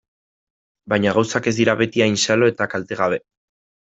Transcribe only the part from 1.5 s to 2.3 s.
ez dira beti hain